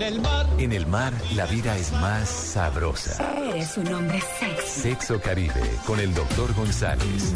En 0.00 0.14
el 0.14 0.20
mar. 0.22 0.46
En 0.56 0.72
el 0.72 0.86
mar, 0.86 1.12
la 1.34 1.44
vida 1.44 1.76
es 1.76 1.92
más 1.92 2.26
sabrosa. 2.26 3.22
Eres 3.50 3.76
un 3.76 3.92
hombre 3.92 4.18
sexy. 4.38 4.80
Sexo 4.80 5.20
Caribe, 5.20 5.60
con 5.86 6.00
el 6.00 6.14
doctor 6.14 6.54
González. 6.54 7.34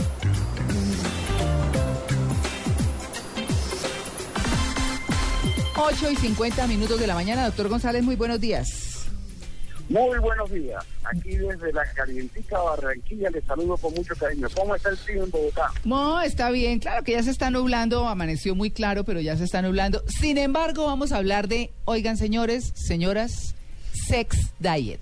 Ocho 5.77 6.11
y 6.11 6.17
50 6.17 6.67
minutos 6.67 6.99
de 6.99 7.07
la 7.07 7.15
mañana, 7.15 7.45
doctor 7.45 7.69
González, 7.69 8.03
muy 8.03 8.17
buenos 8.17 8.41
días. 8.41 8.94
Muy 9.89 10.19
buenos 10.19 10.51
días. 10.51 10.83
Aquí 11.05 11.37
desde 11.37 11.73
la 11.73 11.85
calientica 11.93 12.59
Barranquilla 12.59 13.29
les 13.31 13.45
saludo 13.45 13.77
con 13.77 13.93
mucho 13.95 14.15
cariño. 14.17 14.49
¿Cómo 14.55 14.75
está 14.75 14.91
el 14.91 14.97
clima 14.97 15.25
en 15.25 15.31
Bogotá? 15.31 15.71
No, 15.85 16.21
está 16.21 16.51
bien, 16.51 16.79
claro 16.79 17.05
que 17.05 17.13
ya 17.13 17.23
se 17.23 17.31
está 17.31 17.51
nublando, 17.51 18.09
amaneció 18.09 18.55
muy 18.55 18.71
claro, 18.71 19.05
pero 19.05 19.21
ya 19.21 19.37
se 19.37 19.45
está 19.45 19.61
nublando. 19.61 20.03
Sin 20.09 20.39
embargo, 20.39 20.87
vamos 20.87 21.13
a 21.13 21.19
hablar 21.19 21.49
de, 21.49 21.71
oigan 21.85 22.17
señores, 22.17 22.73
señoras, 22.75 23.55
sex 23.93 24.37
diet. 24.59 25.01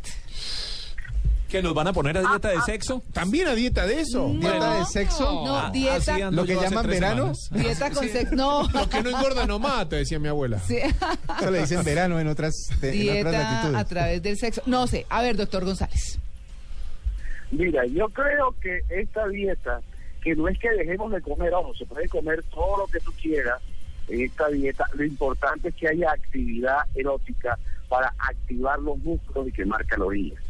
¿Que 1.53 1.63
nos 1.63 1.75
van 1.75 1.87
a 1.87 1.93
poner 1.93 2.17
a 2.17 2.23
dieta 2.23 2.49
de 2.49 2.61
sexo? 2.63 3.03
¿También 3.13 3.47
a 3.47 3.55
dieta 3.55 3.87
de 3.87 4.01
eso? 4.01 4.27
No. 4.27 4.41
¿Dieta 4.41 4.79
de 4.79 4.85
sexo? 4.87 5.45
No, 5.45 5.57
Ah, 5.59 5.71
dieta- 5.71 6.31
¿Lo 6.31 6.47
que 6.47 6.55
llaman 6.55 6.87
verano? 6.87 7.35
semanas. 7.35 7.51
Dieta 7.53 7.91
con 7.91 8.09
sexo, 8.09 8.35
no. 8.35 8.69
Lo 8.71 8.89
que 8.89 9.03
no 9.03 9.11
engorda 9.11 9.47
no 9.47 9.59
mata, 9.59 9.97
decía 9.97 10.19
mi 10.19 10.29
abuela. 10.29 10.59
Sí. 10.61 10.79
Eso 10.79 11.51
le 11.51 11.61
dicen 11.61 11.85
verano 11.85 12.19
en 12.19 12.27
otras, 12.29 12.55
en 12.71 12.77
otras 12.79 12.93
Dieta 12.93 13.31
latitudes. 13.33 13.77
a 13.77 13.85
través 13.85 14.23
del 14.23 14.39
sexo. 14.39 14.63
No 14.65 14.87
sé, 14.87 15.05
a 15.11 15.21
ver, 15.21 15.37
doctor 15.37 15.65
González. 15.67 16.19
Mira, 17.51 17.85
yo 17.87 18.09
creo 18.09 18.55
que 18.63 18.81
esta 18.89 19.29
dieta, 19.29 19.81
que 20.23 20.35
no 20.35 20.49
es 20.49 20.59
que 20.59 20.71
dejemos 20.71 21.13
de 21.13 21.21
comer, 21.21 21.53
ojo, 21.53 21.75
se 21.75 21.85
puede 21.85 22.09
comer 22.09 22.43
todo 22.45 22.79
lo 22.79 22.87
que 22.87 22.99
tú 23.01 23.13
quieras 23.21 23.61
en 24.09 24.23
esta 24.23 24.49
dieta. 24.49 24.87
Lo 24.95 25.05
importante 25.05 25.69
es 25.69 25.75
que 25.75 25.89
haya 25.89 26.13
actividad 26.13 26.79
erótica 26.95 27.59
para 27.91 28.15
activar 28.19 28.79
los 28.79 28.97
músculos 28.99 29.49
y 29.49 29.53
quemar 29.53 29.85
calorías. 29.85 30.43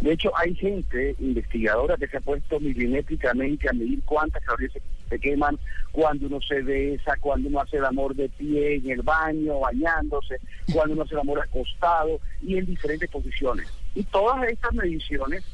De 0.00 0.12
hecho, 0.12 0.30
hay 0.34 0.54
gente 0.54 1.14
investigadora 1.18 1.96
que 1.96 2.06
se 2.06 2.16
ha 2.16 2.20
puesto 2.20 2.58
milimétricamente 2.58 3.68
a 3.68 3.72
medir 3.72 4.00
cuántas 4.04 4.42
calorías 4.44 4.72
se, 4.72 4.80
se 5.10 5.18
queman 5.18 5.58
cuando 5.92 6.26
uno 6.26 6.40
se 6.40 6.62
besa, 6.62 7.16
cuando 7.20 7.48
uno 7.48 7.60
hace 7.60 7.76
el 7.76 7.84
amor 7.84 8.14
de 8.14 8.28
pie 8.30 8.76
en 8.76 8.90
el 8.90 9.02
baño, 9.02 9.60
bañándose, 9.60 10.40
cuando 10.72 10.94
uno 10.94 11.02
hace 11.02 11.14
el 11.14 11.20
amor 11.20 11.40
acostado 11.40 12.18
y 12.40 12.56
en 12.56 12.64
diferentes 12.64 13.10
posiciones. 13.10 13.68
Y 13.94 14.02
todas 14.04 14.42
estas 14.48 14.72
mediciones, 14.72 15.44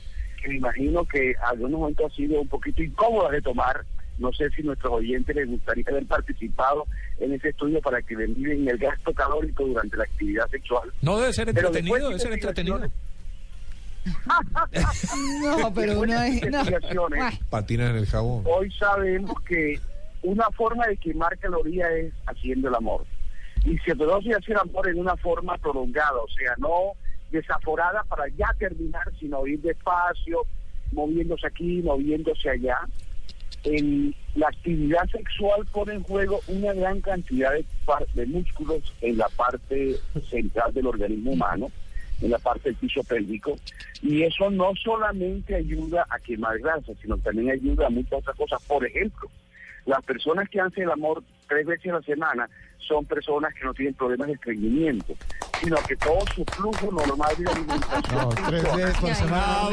que 0.40 0.48
me 0.48 0.56
imagino 0.56 1.04
que 1.04 1.34
a 1.42 1.48
algunos 1.48 1.80
momentos 1.80 2.06
han 2.06 2.16
sido 2.16 2.40
un 2.40 2.48
poquito 2.48 2.82
incómodas 2.82 3.32
de 3.32 3.42
tomar, 3.42 3.84
no 4.18 4.32
sé 4.32 4.48
si 4.50 4.62
a 4.62 4.66
nuestros 4.66 4.92
oyentes 4.92 5.34
les 5.34 5.48
gustaría 5.48 5.84
haber 5.88 6.06
participado 6.06 6.86
en 7.18 7.32
ese 7.32 7.48
estudio 7.48 7.80
para 7.80 8.00
que 8.00 8.14
le 8.14 8.28
miden 8.28 8.68
el 8.68 8.78
gasto 8.78 9.12
calórico 9.12 9.64
durante 9.64 9.96
la 9.96 10.04
actividad 10.04 10.48
sexual. 10.50 10.92
No 11.02 11.18
debe 11.18 11.32
ser 11.32 11.48
entretenido, 11.48 12.08
debe 12.08 12.20
ser 12.20 12.32
entretenido. 12.32 12.80
No, 15.42 15.72
pero 15.74 16.00
uno 16.00 16.22
es. 16.22 16.42
No. 16.50 16.64
en 17.90 17.96
el 17.96 18.06
jabón. 18.06 18.44
hoy 18.46 18.70
sabemos 18.72 19.34
que 19.42 19.78
una 20.22 20.48
forma 20.50 20.86
de 20.86 20.96
quemar 20.96 21.36
calorías 21.38 21.90
es 21.92 22.12
haciendo 22.26 22.68
el 22.68 22.74
amor. 22.74 23.04
Y 23.64 23.78
se 23.78 23.96
produce 23.96 24.32
hacer 24.34 24.56
amor 24.58 24.88
en 24.88 24.98
una 25.00 25.16
forma 25.16 25.56
prolongada, 25.58 26.16
o 26.18 26.28
sea, 26.38 26.54
no 26.58 26.92
desaforada 27.30 28.04
para 28.04 28.28
ya 28.28 28.46
terminar, 28.58 29.02
sino 29.18 29.46
ir 29.46 29.60
despacio, 29.60 30.42
moviéndose 30.92 31.46
aquí, 31.46 31.82
moviéndose 31.82 32.48
allá. 32.50 32.78
En 33.64 34.14
la 34.36 34.46
actividad 34.48 35.08
sexual 35.10 35.66
pone 35.72 35.94
en 35.94 36.02
juego 36.04 36.40
una 36.46 36.72
gran 36.74 37.00
cantidad 37.00 37.52
de, 37.52 37.64
par- 37.84 38.06
de 38.14 38.26
músculos 38.26 38.94
en 39.00 39.18
la 39.18 39.28
parte 39.30 39.96
central 40.30 40.72
del 40.72 40.86
organismo 40.86 41.32
humano, 41.32 41.70
en 42.20 42.30
la 42.30 42.38
parte 42.38 42.70
del 42.70 42.76
piso 42.76 43.02
pélvico, 43.04 43.56
y 44.02 44.22
eso 44.22 44.50
no 44.50 44.72
solamente 44.74 45.54
ayuda 45.54 46.06
a 46.08 46.18
quemar 46.18 46.58
grasa, 46.58 46.92
sino 47.00 47.16
también 47.18 47.50
ayuda 47.50 47.86
a 47.86 47.90
muchas 47.90 48.20
otras 48.20 48.36
cosas. 48.36 48.62
Por 48.64 48.84
ejemplo, 48.86 49.28
las 49.84 50.02
personas 50.04 50.48
que 50.48 50.60
hacen 50.60 50.84
el 50.84 50.90
amor 50.90 51.22
tres 51.48 51.66
veces 51.66 51.92
a 51.92 51.96
la 51.96 52.02
semana 52.02 52.48
son 52.78 53.04
personas 53.04 53.52
que 53.54 53.64
no 53.64 53.74
tienen 53.74 53.94
problemas 53.94 54.28
de 54.28 54.34
estreñimiento, 54.34 55.14
sino 55.60 55.76
que 55.88 55.96
todo 55.96 56.20
su 56.34 56.44
flujo 56.44 56.92
normal 56.92 57.34
de 57.36 57.50
alimentación 57.50 58.16
No, 58.16 58.28
tres 58.28 58.76
veces 58.76 58.96
por 58.98 59.14
semana. 59.14 59.68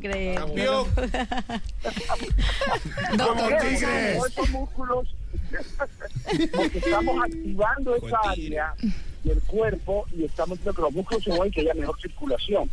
Creer. 0.00 0.34
¡Campeón! 0.36 0.86
¡Como 3.18 3.46
tigres! 3.58 4.16
Todos 4.16 4.30
esos 4.30 4.50
músculos, 4.50 5.14
porque 6.54 6.78
estamos 6.78 7.24
activando 7.24 7.96
esa 7.96 8.18
área 8.30 8.74
del 9.24 9.40
cuerpo 9.42 10.06
y 10.16 10.24
estamos 10.24 10.58
haciendo 10.58 10.74
que 10.74 10.82
los 10.82 10.92
músculos 10.92 11.24
se 11.24 11.30
muevan 11.30 11.48
y 11.48 11.50
que 11.50 11.60
haya 11.62 11.74
mejor 11.74 12.00
circulación. 12.00 12.70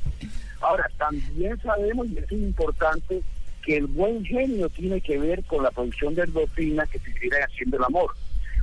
Ahora, 0.62 0.90
también 0.98 1.60
sabemos, 1.62 2.08
y 2.08 2.18
es 2.18 2.32
importante, 2.32 3.22
que 3.64 3.78
el 3.78 3.88
buen 3.88 4.24
genio 4.26 4.70
tiene 4.70 5.02
que 5.02 5.18
ver 5.18 5.44
con 5.46 5.64
la 5.64 5.72
producción 5.72 6.16
de 6.16 6.24
endorfinas 6.24 6.90
que 6.90 7.00
se 7.00 7.12
generan 7.12 7.50
haciendo 7.50 7.78
el 7.78 7.84
amor. 7.84 8.12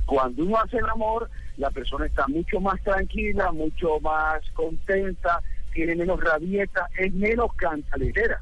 Cuando 0.05 0.43
uno 0.43 0.59
hace 0.59 0.77
el 0.77 0.89
amor, 0.89 1.29
la 1.57 1.69
persona 1.71 2.05
está 2.05 2.27
mucho 2.27 2.59
más 2.59 2.81
tranquila, 2.83 3.51
mucho 3.51 3.99
más 3.99 4.41
contenta, 4.53 5.41
tiene 5.73 5.95
menos 5.95 6.19
rabieta, 6.19 6.87
es 6.97 7.13
menos 7.13 7.53
cantalera. 7.55 8.41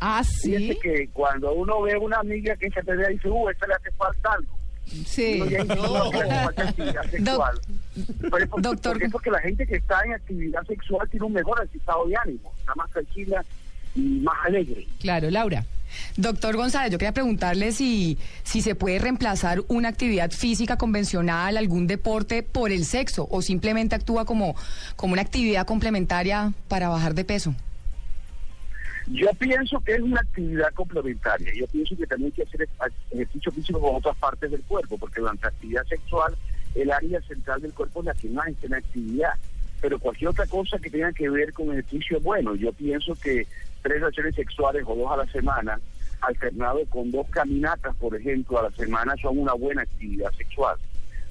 Ah, 0.00 0.22
sí. 0.24 0.76
que 0.82 1.08
cuando 1.12 1.52
uno 1.52 1.82
ve 1.82 1.94
a 1.94 1.98
una 1.98 2.18
amiga 2.18 2.56
que 2.56 2.70
se 2.70 2.82
te 2.82 2.94
ve 2.94 3.06
y 3.10 3.14
dice, 3.14 3.28
uh, 3.28 3.48
esta 3.48 3.66
le 3.66 3.74
hace 3.74 3.90
falta 3.92 4.32
algo. 4.32 4.63
Sí. 5.06 5.40
Actividad 5.42 7.10
sexual. 7.10 7.60
Pero 7.94 8.30
porque, 8.30 8.46
Doctor- 8.60 8.92
porque 8.92 9.08
porque 9.10 9.30
la 9.30 9.40
gente 9.40 9.66
que 9.66 9.76
está 9.76 10.02
en 10.04 10.14
actividad 10.14 10.62
sexual 10.66 11.08
tiene 11.10 11.26
un 11.26 11.32
mejor 11.32 11.68
estado 11.72 12.06
de 12.06 12.16
ánimo, 12.16 12.52
está 12.60 12.74
más 12.76 12.90
tranquila 12.90 13.44
y 13.94 14.00
más 14.20 14.34
alegre. 14.46 14.86
Claro, 15.00 15.30
Laura. 15.30 15.64
Doctor 16.16 16.56
González, 16.56 16.90
yo 16.90 16.98
quería 16.98 17.12
preguntarle 17.12 17.70
si, 17.70 18.18
si 18.42 18.62
se 18.62 18.74
puede 18.74 18.98
reemplazar 18.98 19.62
una 19.68 19.88
actividad 19.90 20.32
física 20.32 20.76
convencional, 20.76 21.56
algún 21.56 21.86
deporte, 21.86 22.42
por 22.42 22.72
el 22.72 22.84
sexo 22.84 23.28
o 23.30 23.42
simplemente 23.42 23.94
actúa 23.94 24.24
como, 24.24 24.56
como 24.96 25.12
una 25.12 25.22
actividad 25.22 25.66
complementaria 25.66 26.52
para 26.66 26.88
bajar 26.88 27.14
de 27.14 27.24
peso. 27.24 27.54
Yo 29.06 29.28
pienso 29.38 29.80
que 29.80 29.94
es 29.94 30.00
una 30.00 30.20
actividad 30.20 30.72
complementaria. 30.72 31.52
Yo 31.54 31.66
pienso 31.66 31.96
que 31.96 32.06
también 32.06 32.32
hay 32.32 32.44
que 32.44 32.48
hacer 32.48 32.68
ejercicio 33.10 33.52
físico 33.52 33.80
con 33.80 33.96
otras 33.96 34.16
partes 34.16 34.50
del 34.50 34.62
cuerpo, 34.62 34.96
porque 34.96 35.20
durante 35.20 35.42
la 35.42 35.48
actividad 35.48 35.84
sexual 35.86 36.34
el 36.74 36.90
área 36.90 37.20
central 37.22 37.60
del 37.60 37.72
cuerpo 37.72 38.00
es 38.00 38.06
la 38.06 38.14
que 38.14 38.28
más 38.28 38.48
está 38.48 38.66
en 38.66 38.74
actividad. 38.74 39.34
Pero 39.80 39.98
cualquier 39.98 40.30
otra 40.30 40.46
cosa 40.46 40.78
que 40.78 40.90
tenga 40.90 41.12
que 41.12 41.28
ver 41.28 41.52
con 41.52 41.70
ejercicio, 41.70 42.18
bueno, 42.20 42.54
yo 42.54 42.72
pienso 42.72 43.14
que 43.16 43.46
tres 43.82 44.00
relaciones 44.00 44.34
sexuales 44.34 44.82
o 44.86 44.96
dos 44.96 45.12
a 45.12 45.18
la 45.18 45.26
semana, 45.30 45.78
alternado 46.22 46.80
con 46.86 47.10
dos 47.10 47.28
caminatas, 47.28 47.94
por 47.96 48.16
ejemplo, 48.16 48.58
a 48.58 48.62
la 48.62 48.70
semana, 48.70 49.14
son 49.20 49.38
una 49.38 49.52
buena 49.52 49.82
actividad 49.82 50.32
sexual. 50.32 50.76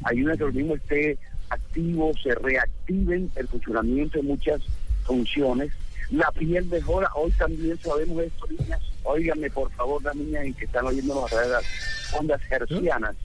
Ayuda 0.04 0.34
que 0.34 0.44
el 0.44 0.50
organismo 0.50 0.76
esté 0.76 1.18
activo, 1.50 2.12
se 2.22 2.36
reactiven 2.36 3.32
el 3.36 3.48
funcionamiento 3.48 4.20
de 4.20 4.24
muchas 4.24 4.62
funciones. 5.04 5.72
La 6.14 6.32
piel 6.32 6.66
mejora, 6.66 7.10
hoy 7.16 7.32
también 7.32 7.76
sabemos 7.80 8.22
esto, 8.24 8.46
niñas. 8.48 8.80
Óiganme, 9.02 9.50
por 9.50 9.72
favor, 9.72 10.04
las 10.04 10.16
niñas 10.16 10.46
que 10.56 10.66
están 10.66 10.86
oyéndonos 10.86 11.24
a 11.24 11.28
través 11.28 11.48
de 11.48 11.54
las 11.56 12.14
ondas 12.14 12.42
hercianas. 12.52 13.16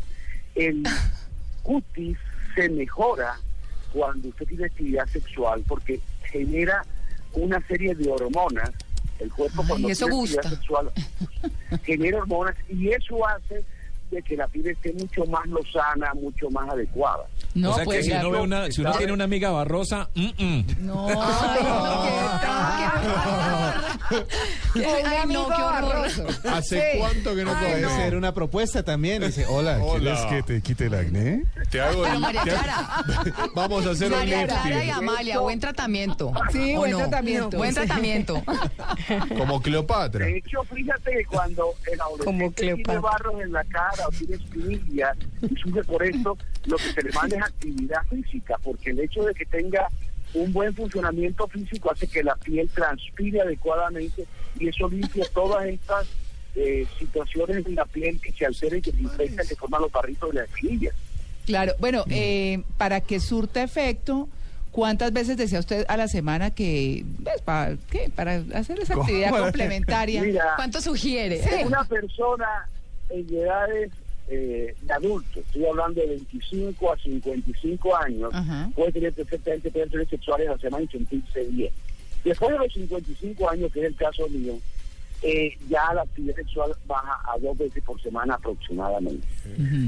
El 0.55 0.83
cutis 1.63 2.17
se 2.55 2.67
mejora 2.71 3.39
cuando 3.93 4.29
usted 4.29 4.47
tiene 4.47 4.65
actividad 4.65 5.07
sexual 5.09 5.63
porque 5.69 6.01
genera 6.33 6.83
una 7.35 7.61
serie 7.67 7.95
de 7.95 8.09
hormonas. 8.11 8.71
El 9.19 9.31
cuerpo 9.33 9.61
Ay, 9.61 9.69
cuando 9.69 9.89
tiene 9.89 10.11
gusta. 10.15 10.41
actividad 10.41 10.59
sexual 10.59 10.93
genera 11.85 12.19
hormonas 12.21 12.57
y 12.71 12.89
eso 12.89 13.27
hace 13.29 13.67
de 14.11 14.23
que 14.23 14.37
la 14.37 14.47
piel 14.49 14.69
esté 14.69 14.93
mucho 14.95 15.25
más 15.27 15.47
lozana, 15.47 16.13
mucho 16.15 16.49
más 16.51 16.69
adecuada. 16.71 17.25
No, 17.55 17.71
o 17.71 17.75
sea 17.75 17.85
pues, 17.85 17.99
que 17.99 18.03
si 18.05 18.11
ya- 18.11 18.21
uno, 18.21 18.31
ve 18.31 18.39
una, 18.41 18.71
si 18.71 18.81
uno 18.81 18.93
tiene 18.93 19.13
una 19.13 19.25
amiga 19.25 19.51
barrosa, 19.51 20.09
mm, 20.15 20.27
mm. 20.39 20.65
No, 20.81 21.07
ay, 21.09 21.65
no, 21.65 22.03
qué 22.03 22.47
tal. 22.47 23.85
Ay, 24.11 25.27
no, 25.29 25.49
qué 25.49 25.63
horror. 25.63 26.07
¿Hace 26.53 26.93
Sí. 26.93 26.99
cuánto 26.99 27.35
que 27.35 27.45
no 27.45 27.53
Puede 27.59 27.83
comes? 27.83 27.97
ser 27.97 28.17
una 28.17 28.33
propuesta 28.35 28.83
también. 28.83 29.23
Dice, 29.23 29.47
hola, 29.47 29.79
Hola. 29.83 30.01
¿quieres 30.01 30.21
que 30.27 30.43
te 30.55 30.63
quite 30.63 30.87
el 30.87 30.95
acné? 30.95 31.45
Te 31.71 31.81
hago 31.81 32.03
Pero 32.03 32.15
el- 32.15 32.21
María 32.21 32.43
te- 32.45 32.51
Clara. 32.51 32.89
Vamos 33.55 33.87
a 33.87 33.91
hacer 33.91 34.13
un 34.13 34.19
María 34.19 34.47
Clara 34.47 34.69
y 34.69 34.73
lifting. 34.75 34.91
Amalia, 34.93 35.39
buen 35.41 35.61
tratamiento. 35.61 36.33
Sí, 36.53 36.75
¿O 36.75 36.79
buen 36.79 36.91
no? 36.93 36.99
tratamiento. 36.99 37.57
Buen 37.57 37.75
tratamiento. 37.75 38.43
Como 39.37 39.61
Cleopatra. 39.63 40.25
De 40.27 40.39
hecho, 40.39 40.63
fíjate 40.65 41.11
que 41.13 41.25
cuando 41.27 41.75
el 41.91 41.99
Como 41.99 42.11
adolescente 42.19 42.55
tiene 42.63 42.83
Cleopatra. 42.83 43.01
barros 43.01 43.41
en 43.43 43.53
la 43.53 43.65
cara 43.65 44.07
o 44.07 44.11
tiene 44.11 44.35
espinillas 44.37 45.17
y 45.43 45.55
sufre 45.57 45.85
por 45.85 46.03
esto, 46.03 46.37
lo 46.67 46.77
que 46.77 46.93
se 46.93 47.03
le 47.03 47.13
manda 47.13 47.37
es 47.37 47.43
actividad 47.43 48.03
física, 48.09 48.57
porque 48.63 48.91
el 48.91 49.01
hecho 49.01 49.23
de 49.25 49.35
que 49.35 49.45
tenga 49.47 49.89
un 50.35 50.53
buen 50.53 50.75
funcionamiento 50.75 51.47
físico 51.49 51.91
hace 51.91 52.07
que 52.07 52.23
la 52.23 52.37
piel 52.37 52.69
transpire 52.69 53.41
adecuadamente 53.41 54.27
y 54.59 54.69
eso 54.69 54.89
limpia 54.89 55.25
todas 55.33 55.67
estas 55.67 56.07
eh, 56.55 56.87
situaciones 56.99 57.65
en 57.67 57.75
la 57.75 57.85
piel 57.85 58.21
que 58.21 58.33
se 58.33 58.47
alteran 58.47 58.79
y 58.79 58.83
que 58.83 58.93
se 58.93 59.03
infectan, 59.03 59.47
que 59.47 59.57
forman 59.57 59.83
los 59.83 59.93
barritos 59.93 60.31
de 60.31 60.41
las 60.41 60.49
espinillas. 60.49 60.95
Claro, 61.47 61.73
bueno, 61.79 62.05
eh, 62.11 62.63
para 62.77 63.01
que 63.01 63.21
surta 63.21 63.63
efecto, 63.63 64.29
¿Cuántas 64.71 65.13
veces 65.13 65.37
decía 65.37 65.59
usted 65.59 65.85
a 65.89 65.97
la 65.97 66.09
semana 66.09 66.51
que, 66.51 67.05
pues, 67.25 67.41
para, 67.41 67.77
¿qué? 67.91 68.11
para 68.15 68.43
hacer 68.55 68.79
esa 68.79 68.95
actividad 68.95 69.31
complementaria? 69.39 70.23
Mira, 70.23 70.53
¿Cuánto 70.57 70.81
sugiere? 70.81 71.41
una 71.65 71.85
persona 71.85 72.69
en 73.09 73.35
edades 73.35 73.91
eh, 74.31 74.75
de 74.83 74.93
adulto, 74.93 75.41
estoy 75.41 75.65
hablando 75.67 76.01
de 76.01 76.09
25 76.09 76.93
a 76.93 76.99
55 76.99 77.97
años, 77.97 78.31
puede 78.75 78.93
tener 78.93 79.13
perfectamente 79.13 79.71
relaciones 79.71 80.09
sexuales 80.09 80.49
a 80.49 80.53
la 80.53 80.59
semana 80.59 80.85
y 80.85 80.89
sentirse 80.89 81.45
bien. 81.45 81.73
Después 82.25 82.53
de 82.53 82.59
los 82.59 82.73
55 82.73 83.51
años, 83.51 83.73
que 83.73 83.81
es 83.81 83.87
el 83.87 83.97
caso 83.97 84.29
mío, 84.29 84.59
eh, 85.23 85.57
ya 85.69 85.93
la 85.95 86.03
actividad 86.03 86.37
sexual 86.37 86.73
baja 86.87 87.21
a 87.25 87.39
dos 87.39 87.57
veces 87.59 87.83
por 87.83 88.01
semana 88.01 88.35
aproximadamente. 88.35 89.27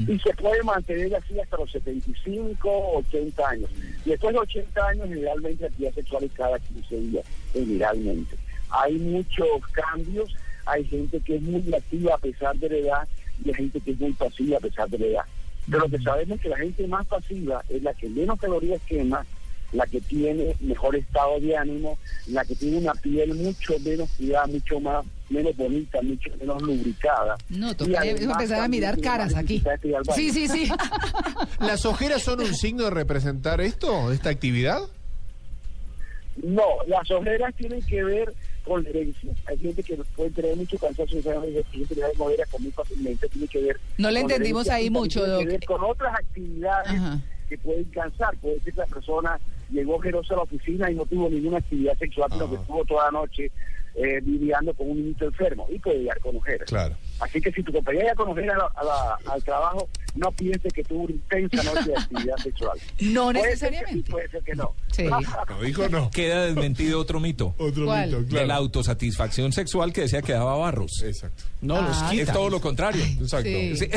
Y 0.07 0.19
se 0.19 0.33
puede 0.33 0.61
mantener 0.63 1.15
así 1.15 1.39
hasta 1.39 1.57
los 1.57 1.71
75, 1.71 2.93
80 2.97 3.47
años. 3.47 3.69
Y 4.05 4.09
después 4.09 4.33
de 4.33 4.39
80 4.39 4.87
años, 4.87 5.07
generalmente 5.07 5.61
la 5.61 5.67
actividad 5.67 5.93
sexual 5.93 6.23
es 6.23 6.31
cada 6.33 6.59
15 6.59 6.95
días, 6.97 7.25
generalmente. 7.53 8.35
Hay 8.71 8.97
muchos 8.97 9.47
cambios, 9.71 10.35
hay 10.65 10.83
gente 10.85 11.19
que 11.19 11.35
es 11.35 11.41
muy 11.41 11.73
activa 11.73 12.15
a 12.15 12.17
pesar 12.17 12.55
de 12.57 12.69
la 12.69 12.75
edad 12.77 13.07
y 13.43 13.49
hay 13.49 13.55
gente 13.55 13.79
que 13.79 13.91
es 13.91 13.99
muy 13.99 14.13
pasiva 14.13 14.57
a 14.57 14.61
pesar 14.61 14.89
de 14.89 14.99
la 14.99 15.05
edad. 15.05 15.23
Pero 15.67 15.79
lo 15.79 15.89
que 15.89 16.03
sabemos 16.03 16.37
es 16.37 16.41
que 16.41 16.49
la 16.49 16.57
gente 16.57 16.87
más 16.87 17.05
pasiva 17.05 17.63
es 17.69 17.81
la 17.83 17.93
que 17.93 18.09
menos 18.09 18.39
calorías 18.39 18.81
quema, 18.87 19.25
la 19.73 19.85
que 19.85 20.01
tiene 20.01 20.55
mejor 20.59 20.95
estado 20.95 21.39
de 21.39 21.55
ánimo, 21.55 21.97
la 22.27 22.43
que 22.43 22.55
tiene 22.55 22.79
una 22.79 22.93
piel 22.93 23.33
mucho 23.35 23.79
menos 23.79 24.09
cuidada, 24.17 24.47
mucho 24.47 24.79
más 24.79 25.05
menos 25.29 25.55
bonita, 25.55 26.01
mucho 26.01 26.29
menos 26.39 26.61
lubricada. 26.61 27.37
No, 27.49 27.75
tocaría 27.75 28.11
además 28.11 28.41
empezar 28.41 28.61
a 28.61 28.67
mirar 28.67 28.99
caras 28.99 29.35
aquí. 29.35 29.59
de. 29.59 30.13
Sí, 30.13 30.31
sí, 30.31 30.47
sí. 30.47 30.69
¿Las 31.59 31.85
ojeras 31.85 32.21
son 32.21 32.41
un 32.41 32.53
signo 32.53 32.85
de 32.85 32.89
representar 32.89 33.61
esto, 33.61 34.11
esta 34.11 34.29
actividad? 34.29 34.81
No, 36.43 36.63
las 36.87 37.09
ojeras 37.11 37.53
tienen 37.55 37.81
que 37.83 38.03
ver 38.03 38.33
con 38.65 38.83
la 38.83 38.89
herencia. 38.89 39.31
Hay 39.47 39.57
gente 39.57 39.83
que 39.83 39.97
puede 40.15 40.29
tener 40.31 40.55
mucho 40.55 40.77
cansancio 40.77 41.19
y 41.19 41.27
hay 41.57 41.63
gente 41.71 41.95
que 41.95 42.01
da 42.01 42.07
ojeras 42.17 42.49
con 42.49 42.63
muy 42.63 42.71
fácilmente, 42.71 43.27
tiene 43.29 43.47
que 43.47 43.61
ver. 43.61 43.79
No 43.97 44.11
le 44.11 44.19
entendimos 44.21 44.67
herencia 44.67 44.75
ahí 44.75 44.89
mucho, 44.89 45.23
tiene 45.25 45.37
que 45.39 45.43
doc. 45.43 45.51
ver 45.51 45.65
con 45.65 45.83
otras 45.83 46.15
actividades 46.15 46.91
Ajá. 46.91 47.19
que 47.49 47.57
pueden 47.57 47.83
cansar. 47.85 48.35
Puede 48.37 48.59
ser 48.61 48.73
que 48.73 48.79
la 48.79 48.85
persona 48.87 49.39
llegó 49.71 49.95
ojerosa 49.95 50.33
a 50.33 50.37
la 50.37 50.43
oficina 50.43 50.91
y 50.91 50.95
no 50.95 51.05
tuvo 51.05 51.29
ninguna 51.29 51.57
actividad 51.57 51.97
sexual, 51.97 52.29
sino 52.31 52.49
que 52.49 52.57
Ah. 52.57 52.59
estuvo 52.61 52.85
toda 52.85 53.05
la 53.05 53.11
noche 53.11 53.51
eh, 53.93 54.21
lidiando 54.21 54.73
con 54.73 54.89
un 54.89 54.95
niñito 54.97 55.25
enfermo 55.25 55.67
y 55.69 55.77
puede 55.77 55.99
llegar 55.99 56.17
con. 56.21 56.39
Claro. 56.65 56.95
Así 57.19 57.41
que 57.41 57.51
si 57.51 57.61
tu 57.61 57.73
compañera 57.73 58.03
llega 58.05 58.15
con 58.15 58.29
ojeras 58.29 58.55
a 58.55 58.57
la- 58.57 58.71
a 58.75 58.83
la- 58.85 59.33
al 59.33 59.43
trabajo, 59.43 59.89
no 60.15 60.31
piense 60.31 60.67
que 60.69 60.83
tuvo 60.83 61.03
una 61.03 61.13
intensa 61.13 61.63
noche 61.63 61.89
de 61.89 61.97
actividad 61.97 62.37
sexual. 62.43 62.79
No 62.99 63.31
Puede 63.31 63.55
ser 63.57 63.71
que 63.71 63.77
sí, 63.77 63.81
necesariamente. 63.81 64.11
puede 64.11 64.29
ser 64.29 64.43
que 64.43 64.55
no. 64.55 64.75
Sí. 64.91 65.03
No, 65.03 65.19
dijo 65.63 65.89
no. 65.89 66.09
Queda 66.11 66.45
desmentido 66.45 66.99
otro 66.99 67.19
mito. 67.19 67.55
Otro 67.59 67.85
¿Cuál? 67.85 68.07
mito, 68.07 68.21
De 68.21 68.27
claro. 68.27 68.47
la 68.47 68.55
autosatisfacción 68.55 69.53
sexual 69.53 69.93
que 69.93 70.01
decía 70.01 70.21
que 70.21 70.33
daba 70.33 70.55
barros. 70.57 71.01
Exacto. 71.03 71.43
No, 71.61 71.81
los 71.81 71.95
Ah, 72.01 72.07
quita. 72.11 72.23
Es 72.23 72.33
todo 72.33 72.49
lo 72.49 72.59
contrario. 72.59 73.03
Exacto. 73.21 73.49
Sí. 73.49 73.87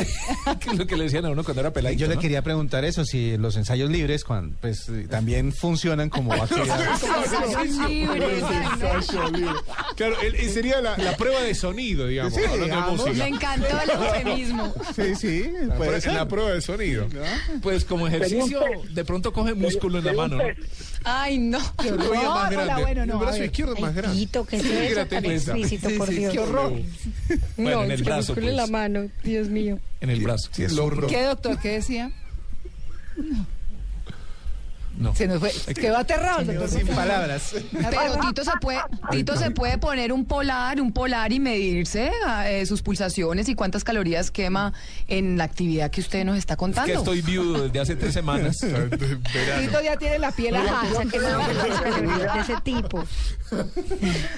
Que 0.59 0.69
es 0.71 0.77
lo 0.77 0.85
que 0.87 0.95
le 0.95 1.05
decían 1.05 1.25
a 1.25 1.29
uno 1.31 1.43
cuando 1.43 1.61
era 1.61 1.73
peladito. 1.73 2.01
Yo 2.01 2.07
le 2.07 2.15
¿no? 2.15 2.21
quería 2.21 2.41
preguntar 2.43 2.85
eso, 2.85 3.03
si 3.05 3.37
los 3.37 3.55
ensayos 3.57 3.89
libres 3.89 4.23
cuando, 4.23 4.55
pues, 4.61 4.87
eh, 4.89 5.07
también 5.09 5.51
funcionan 5.53 6.09
como 6.09 6.31
actividad. 6.33 6.79
Ensayos 6.91 7.89
libres. 7.89 8.43
Ensayo 8.43 9.29
libre. 9.31 9.51
Claro, 9.95 10.15
el- 10.21 10.35
el- 10.35 10.49
sería 10.49 10.81
la, 10.81 10.97
la 10.97 11.15
prueba 11.17 11.41
de 11.41 11.55
sonido, 11.55 12.07
digamos, 12.07 12.33
Sí, 12.33 12.39
hablando 12.41 12.59
de 12.59 12.65
digamos. 12.65 12.97
música. 13.05 13.23
Me 13.23 13.27
encantó 13.35 13.67
el 13.81 13.89
eufemismo. 13.89 14.73
Sí, 14.95 15.15
sí, 15.15 15.49
La, 15.67 15.75
puede 15.75 16.01
la 16.13 16.27
prueba 16.27 16.51
de 16.51 16.61
sonido. 16.61 17.07
Pues 17.61 17.85
como 17.85 18.07
ejercicio, 18.07 18.61
de 18.91 19.05
pronto 19.05 19.31
coge 19.33 19.53
músculo 19.53 19.99
en 19.99 20.05
la 20.05 20.13
mano. 20.13 20.37
¿no? 20.37 20.43
Ay, 21.03 21.37
no. 21.37 21.59
Lo 21.83 22.09
veía 22.09 22.29
más 22.29 22.51
hola, 22.51 22.63
grande. 22.65 22.81
bueno, 22.83 23.05
no, 23.05 23.13
el 23.13 23.19
brazo 23.19 23.37
ver. 23.39 23.45
izquierdo 23.45 23.75
es 23.75 23.81
más 23.81 23.95
grande. 23.95 24.17
Tito, 24.17 24.45
¿qué 24.45 24.55
es 24.57 24.61
Sí, 24.63 24.71
eso 24.71 24.81
era 24.91 25.05
tan 25.07 25.21
tenista. 25.23 25.51
explícito, 25.57 25.89
por 25.97 26.09
Dios? 26.09 26.33
Qué 26.33 26.39
horror. 26.39 26.73
Bueno, 27.57 27.83
en 27.83 27.85
el 27.85 27.91
es 27.91 27.97
que 28.01 28.03
brazo, 28.05 28.33
músculo 28.33 28.49
en 28.49 28.55
la 28.55 28.63
pues. 28.63 28.71
mano, 28.71 29.09
Dios 29.23 29.47
mío. 29.49 29.79
En 30.01 30.09
el 30.09 30.21
brazo. 30.21 30.49
¿Qué, 30.55 30.67
doctor? 31.23 31.59
¿Qué 31.59 31.69
decía? 31.69 32.11
No. 33.17 33.45
Se 35.15 35.27
nos 35.27 35.39
fue. 35.39 35.51
Quedó 35.73 35.97
aterrado. 35.97 36.67
Sin 36.67 36.87
palabras. 36.87 37.53
Pero 37.71 38.17
Tito 38.27 38.43
se 38.43 38.51
puede, 38.61 38.79
Tito 39.11 39.35
se 39.37 39.51
puede 39.51 39.77
poner 39.77 40.11
un 40.13 40.25
polar, 40.25 40.79
un 40.79 40.91
polar 40.93 41.31
y 41.33 41.39
medirse 41.39 42.11
eh, 42.45 42.65
sus 42.65 42.81
pulsaciones 42.81 43.49
y 43.49 43.55
cuántas 43.55 43.83
calorías 43.83 44.31
quema 44.31 44.73
en 45.07 45.37
la 45.37 45.43
actividad 45.43 45.91
que 45.91 46.01
usted 46.01 46.23
nos 46.25 46.37
está 46.37 46.53
Es 46.53 46.59
contando. 46.59 46.91
que 46.91 46.97
estoy 46.97 47.21
viudo 47.21 47.63
desde 47.63 47.79
hace 47.79 47.95
tres 47.95 48.13
semanas. 48.13 48.57
Tito 49.59 49.81
ya 49.83 49.97
tiene 49.97 50.19
la 50.19 50.31
piel 50.31 50.55
no 50.55 51.39
calorías 51.81 52.33
de 52.33 52.39
ese 52.41 52.61
tipo. 52.63 53.03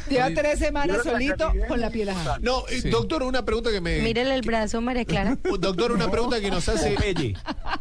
Lleva 0.10 0.30
tres 0.36 0.60
semanas 0.60 0.98
solito 1.04 1.52
con 1.68 1.80
la 1.82 1.88
es 1.88 1.94
piel 1.94 2.10
ajá. 2.10 2.38
No, 2.42 2.68
eh, 2.70 2.82
Sí. 2.82 2.90
doctor, 2.90 3.24
una 3.24 3.44
pregunta 3.46 3.72
que 3.72 3.82
me... 3.82 4.00
Mírele 4.02 4.34
el 4.36 4.42
brazo, 4.42 4.82
María 4.82 5.06
Clara. 5.06 5.38
Doctor, 5.60 5.92
una 5.92 6.10
pregunta 6.12 6.40
que 6.40 6.50
nos 6.50 6.68
hace... 6.70 6.92
Popeye. 6.92 7.34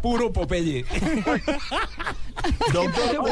Puro 0.03 0.33
Popeye. 0.33 0.85
Doctor, 2.73 3.23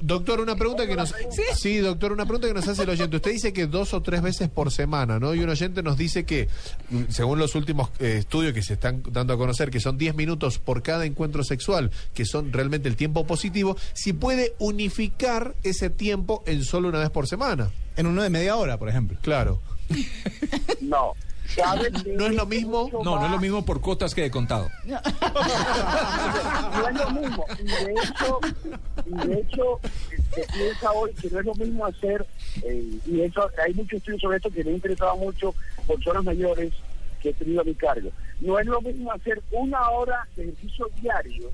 doctor, 0.00 0.40
una 0.40 0.56
pregunta 0.56 0.86
que 0.86 0.96
nos 0.96 1.14
sí. 1.56 1.78
doctor, 1.78 2.12
una 2.12 2.24
pregunta 2.24 2.48
que 2.48 2.54
nos 2.54 2.68
hace 2.68 2.82
el 2.82 2.90
oyente. 2.90 3.16
Usted 3.16 3.32
dice 3.32 3.52
que 3.52 3.66
dos 3.66 3.94
o 3.94 4.02
tres 4.02 4.22
veces 4.22 4.48
por 4.48 4.70
semana, 4.70 5.18
¿no? 5.18 5.34
Y 5.34 5.40
un 5.40 5.50
oyente 5.50 5.82
nos 5.82 5.96
dice 5.96 6.24
que, 6.24 6.48
mm, 6.90 7.04
según 7.08 7.38
los 7.38 7.54
últimos 7.54 7.90
eh, 7.98 8.16
estudios 8.18 8.52
que 8.52 8.62
se 8.62 8.74
están 8.74 9.02
dando 9.10 9.34
a 9.34 9.36
conocer, 9.36 9.70
que 9.70 9.80
son 9.80 9.98
10 9.98 10.14
minutos 10.14 10.58
por 10.58 10.82
cada 10.82 11.04
encuentro 11.04 11.44
sexual, 11.44 11.90
que 12.14 12.24
son 12.24 12.52
realmente 12.52 12.88
el 12.88 12.96
tiempo 12.96 13.26
positivo, 13.26 13.76
si 13.94 14.12
puede 14.12 14.54
unificar 14.58 15.54
ese 15.62 15.90
tiempo 15.90 16.42
en 16.46 16.64
solo 16.64 16.88
una 16.88 16.98
vez 16.98 17.10
por 17.10 17.26
semana. 17.26 17.70
En 17.96 18.06
uno 18.06 18.22
de 18.22 18.30
media 18.30 18.56
hora, 18.56 18.78
por 18.78 18.88
ejemplo. 18.88 19.18
Claro. 19.22 19.60
No. 20.80 21.14
No 22.16 22.26
es 22.26 22.34
lo 22.34 22.46
mismo. 22.46 22.88
No, 22.92 23.16
no 23.16 23.26
es 23.26 23.30
lo 23.30 23.38
mismo 23.38 23.64
por 23.64 23.80
cuotas 23.80 24.14
que 24.14 24.22
de 24.22 24.30
contado. 24.30 24.70
No 24.84 24.98
es 26.88 26.94
lo 26.94 27.10
mismo. 27.10 27.44
Y 27.58 27.64
de 27.64 27.92
hecho, 27.92 28.40
y 29.06 29.28
de 29.28 29.40
hecho 29.40 29.80
se 30.34 30.46
piensa 30.52 30.92
hoy 30.92 31.12
que 31.14 31.30
no 31.30 31.40
es 31.40 31.46
lo 31.46 31.54
mismo 31.54 31.86
hacer, 31.86 32.26
eh, 32.62 32.98
y 33.06 33.20
eso 33.20 33.48
hay 33.62 33.74
muchos 33.74 33.98
estudios 33.98 34.20
sobre 34.20 34.36
esto 34.38 34.50
que 34.50 34.64
me 34.64 34.70
ha 34.70 34.74
interesado 34.74 35.16
mucho 35.16 35.54
por 35.86 35.96
personas 35.96 36.24
mayores 36.24 36.72
que 37.20 37.30
he 37.30 37.34
tenido 37.34 37.60
a 37.60 37.64
mi 37.64 37.74
cargo. 37.74 38.10
No 38.40 38.58
es 38.58 38.66
lo 38.66 38.80
mismo 38.80 39.12
hacer 39.12 39.40
una 39.52 39.88
hora 39.90 40.26
de 40.36 40.44
ejercicio 40.44 40.88
diario 41.00 41.50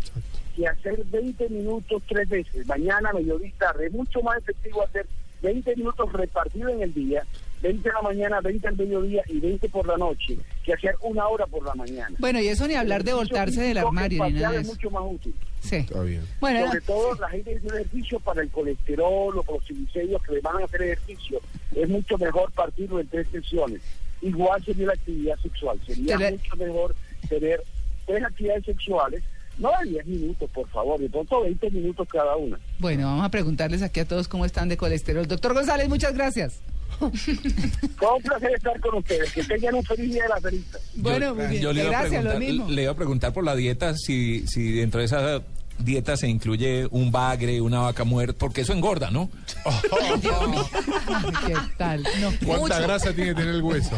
que 0.57 0.67
hacer 0.67 1.05
20 1.05 1.49
minutos 1.51 2.03
tres 2.09 2.29
veces, 2.29 2.67
mañana, 2.67 3.13
mediodía, 3.13 3.53
tarde. 3.59 3.87
Es 3.87 3.93
mucho 3.93 4.23
más 4.23 4.39
efectivo 4.39 4.83
hacer 4.83 5.07
20 5.43 5.77
minutos 5.77 6.13
repartidos 6.13 6.73
en 6.73 6.83
el 6.83 6.95
día, 6.95 7.25
20 7.63 7.89
en 7.89 7.95
la 7.95 8.03
mañana, 8.03 8.41
20 8.41 8.69
al 8.69 8.77
mediodía 8.77 9.23
y 9.29 9.41
20 9.41 9.69
por 9.69 9.87
la 9.87 9.97
noche, 9.97 10.39
que 10.65 10.75
hacer 10.75 10.95
una 11.03 11.27
hora 11.27 11.47
por 11.47 11.65
la 11.65 11.75
mañana. 11.75 12.15
Bueno, 12.19 12.41
y 12.41 12.49
eso 12.49 12.67
ni 12.69 12.75
hablar 12.75 13.05
de 13.05 13.13
voltarse 13.15 13.61
del 13.61 13.79
armario 13.79 14.25
ni 14.27 14.33
nada 14.35 14.53
de 14.53 14.61
eso. 14.61 14.73
Es 14.73 14.77
mucho 14.77 14.91
más 14.91 15.03
útil. 15.07 15.35
Sí. 15.61 15.77
Está 15.77 16.03
bien. 16.03 16.25
Bueno, 16.41 16.67
Sobre 16.67 16.81
todo 16.83 17.15
la 17.15 17.29
gente 17.31 17.55
que 17.55 17.61
tiene 17.61 17.77
ejercicio 17.79 18.21
para 18.21 18.43
el 18.43 18.51
colesterol 18.51 19.39
o 19.39 19.43
para 19.43 19.59
los 19.59 19.65
triglicéridos 19.67 20.23
que 20.23 20.33
le 20.35 20.41
van 20.41 20.63
a 20.63 20.65
hacer 20.65 20.83
ejercicio, 20.83 21.41
es 21.75 21.89
mucho 21.89 22.17
mejor 22.19 22.53
partirlo 22.53 23.01
en 23.01 23.09
tres 23.09 23.27
sesiones. 23.33 23.81
Igual 24.23 24.65
sería 24.65 24.87
la 24.87 24.93
actividad 24.93 25.39
sexual. 25.39 25.79
Sería 25.87 26.19
mucho 26.19 26.57
mejor 26.57 26.95
tener 27.29 27.63
tres 28.07 28.25
actividades 28.25 28.65
sexuales, 28.65 29.23
no 29.59 29.71
de 29.83 29.91
10 29.91 30.07
minutos, 30.07 30.49
por 30.51 30.69
favor, 30.69 31.01
de 31.01 31.09
pronto 31.09 31.43
20 31.43 31.71
minutos 31.71 32.09
cada 32.09 32.37
una. 32.37 32.59
bueno, 32.79 33.07
vamos 33.07 33.25
a 33.25 33.29
preguntarles 33.29 33.83
aquí 33.83 34.01
a 34.01 34.05
todos 34.05 34.29
cómo 34.29 34.45
están 34.45 34.69
de 34.69 34.77
colesterol. 34.77 35.27
Doctor 35.27 35.55
González, 35.55 35.89
muchas 35.89 36.15
gracias. 36.15 36.61
Fue 36.99 38.13
un 38.17 38.23
placer 38.23 38.53
estar 38.57 38.81
con 38.81 38.97
ustedes. 38.97 39.33
Que 39.33 39.45
tengan 39.45 39.75
un 39.77 39.85
feliz 39.85 40.13
día 40.13 40.23
de 40.25 40.29
la 40.29 40.41
ferita. 40.41 40.79
Bueno, 40.95 41.35
muy 41.35 41.47
bien. 41.47 41.63
Yo 41.63 41.73
le 41.73 41.81
iba, 41.85 41.89
a 41.91 42.01
Gracias, 42.03 42.25
lo 42.25 42.31
preguntar, 42.31 42.53
mismo. 42.59 42.71
le 42.75 42.83
iba 42.83 42.93
a 42.93 42.97
preguntar 42.97 43.33
por 43.33 43.45
la 43.45 43.55
dieta, 43.57 43.95
si, 43.97 44.47
si 44.47 44.73
dentro 44.73 45.01
de 45.01 45.07
esa 45.07 45.43
dieta 45.79 46.17
se 46.17 46.27
incluye 46.29 46.89
un 46.91 47.13
bagre, 47.13 47.61
una 47.61 47.79
vaca 47.79 48.03
muerta, 48.03 48.37
porque 48.37 48.63
eso 48.63 48.73
engorda, 48.73 49.13
¿no? 49.13 49.31
¿Qué 51.47 51.55
tal? 51.77 52.03
No. 52.21 52.33
¿Cuánta 52.45 52.81
grasa 52.81 53.13
tiene 53.13 53.31
que 53.31 53.37
tener 53.37 53.55
el 53.55 53.63
hueso? 53.63 53.91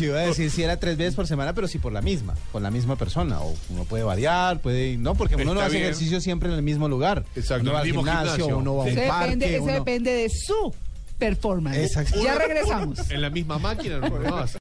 Yo 0.00 0.08
iba 0.08 0.18
a 0.18 0.26
decir 0.26 0.50
si 0.50 0.62
era 0.62 0.78
tres 0.78 0.96
veces 0.96 1.14
por 1.14 1.26
semana, 1.26 1.54
pero 1.54 1.66
sí 1.68 1.78
por 1.78 1.92
la 1.92 2.02
misma, 2.02 2.34
con 2.52 2.62
la 2.62 2.70
misma 2.70 2.96
persona. 2.96 3.40
O 3.40 3.54
uno 3.70 3.84
puede 3.84 4.04
variar, 4.04 4.60
puede. 4.60 4.96
No, 4.98 5.14
porque 5.14 5.36
uno 5.36 5.46
no 5.46 5.52
Está 5.52 5.66
hace 5.66 5.76
bien. 5.76 5.84
ejercicio 5.84 6.20
siempre 6.20 6.48
en 6.50 6.56
el 6.56 6.62
mismo 6.62 6.88
lugar. 6.88 7.24
Exacto, 7.36 7.62
Uno 7.62 7.72
va 7.72 7.80
al 7.80 7.86
gimnasio, 7.86 8.30
gimnasio. 8.32 8.58
uno 8.58 8.76
va 8.76 8.82
a 8.82 8.86
un 8.86 8.90
Eso 8.98 9.08
parque. 9.08 9.24
depende, 9.36 9.54
eso 9.54 9.64
uno- 9.64 9.72
depende 9.72 10.10
de 10.12 10.28
su 10.28 10.74
performance. 11.22 11.78
Exacto. 11.78 12.22
Ya 12.22 12.34
regresamos. 12.34 13.10
En 13.10 13.20
la 13.20 13.30
misma 13.30 13.58
máquina 13.58 13.98
no, 13.98 14.08
no 14.08 14.30
vas. 14.32 14.58